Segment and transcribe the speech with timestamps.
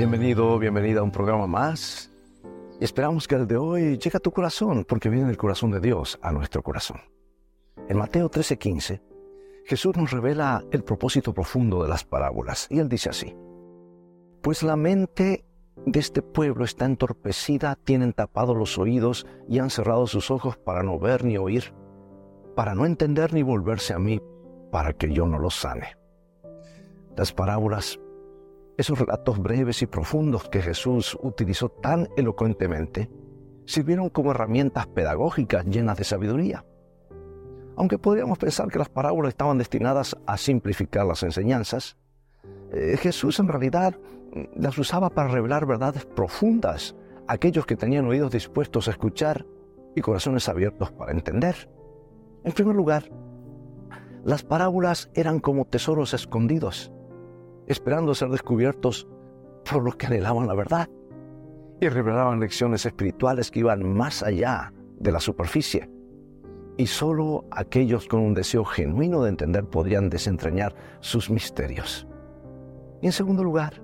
[0.00, 2.10] Bienvenido, bienvenida a un programa más.
[2.80, 6.18] Esperamos que el de hoy llegue a tu corazón, porque viene el corazón de Dios
[6.22, 7.02] a nuestro corazón.
[7.86, 9.02] En Mateo 13:15,
[9.66, 13.36] Jesús nos revela el propósito profundo de las parábolas, y él dice así,
[14.40, 15.44] Pues la mente
[15.84, 20.82] de este pueblo está entorpecida, tienen tapados los oídos y han cerrado sus ojos para
[20.82, 21.74] no ver ni oír,
[22.56, 24.18] para no entender ni volverse a mí,
[24.72, 25.98] para que yo no los sane.
[27.18, 28.00] Las parábolas
[28.80, 33.10] esos relatos breves y profundos que Jesús utilizó tan elocuentemente
[33.66, 36.64] sirvieron como herramientas pedagógicas llenas de sabiduría.
[37.76, 41.96] Aunque podríamos pensar que las parábolas estaban destinadas a simplificar las enseñanzas,
[42.72, 43.96] eh, Jesús en realidad
[44.54, 49.46] las usaba para revelar verdades profundas a aquellos que tenían oídos dispuestos a escuchar
[49.94, 51.70] y corazones abiertos para entender.
[52.44, 53.10] En primer lugar,
[54.24, 56.92] las parábolas eran como tesoros escondidos
[57.70, 59.06] esperando ser descubiertos
[59.70, 60.88] por los que anhelaban la verdad
[61.80, 65.88] y revelaban lecciones espirituales que iban más allá de la superficie.
[66.76, 72.08] Y solo aquellos con un deseo genuino de entender podrían desentrañar sus misterios.
[73.02, 73.80] Y en segundo lugar,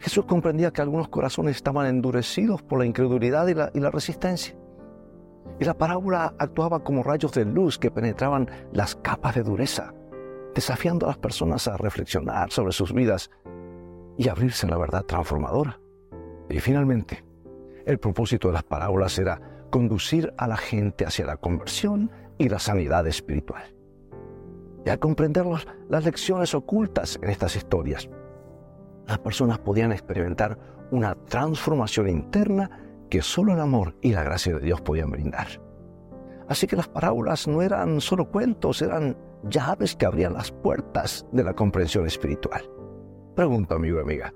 [0.00, 4.56] Jesús comprendía que algunos corazones estaban endurecidos por la incredulidad y la, y la resistencia.
[5.60, 9.94] Y la parábola actuaba como rayos de luz que penetraban las capas de dureza
[10.58, 13.30] desafiando a las personas a reflexionar sobre sus vidas
[14.16, 15.78] y abrirse a la verdad transformadora.
[16.50, 17.24] Y finalmente,
[17.86, 22.58] el propósito de las parábolas era conducir a la gente hacia la conversión y la
[22.58, 23.72] sanidad espiritual.
[24.84, 25.46] Y al comprender
[25.88, 28.10] las lecciones ocultas en estas historias,
[29.06, 30.58] las personas podían experimentar
[30.90, 32.68] una transformación interna
[33.08, 35.67] que solo el amor y la gracia de Dios podían brindar.
[36.48, 41.44] Así que las parábolas no eran solo cuentos, eran llaves que abrían las puertas de
[41.44, 42.62] la comprensión espiritual.
[43.36, 44.34] Pregunto, amigo y amiga,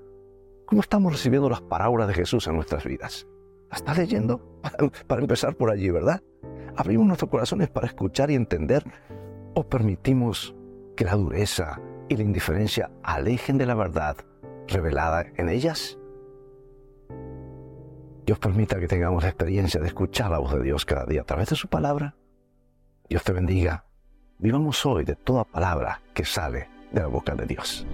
[0.65, 3.27] ¿cómo estamos recibiendo las parábolas de Jesús en nuestras vidas?
[3.69, 4.39] ¿Las estás leyendo?
[5.07, 6.21] Para, empezar por allí, ¿verdad?
[6.75, 8.83] ¿Abrimos nuestros corazones para escuchar y entender
[9.55, 10.55] o permitimos
[10.95, 14.17] que la dureza y la indiferencia alejen de la verdad
[14.67, 15.97] revelada en ellas?
[18.25, 21.25] Dios permita que tengamos la experiencia de escuchar la voz de Dios cada día a
[21.25, 22.15] través de su palabra.
[23.09, 23.85] Dios te bendiga
[24.43, 27.87] Vivamos hoy de toda palabra que sale de la boca de Dios.